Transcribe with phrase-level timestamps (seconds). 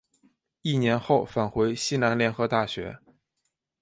[0.63, 2.97] 一年后返回西南联合大学。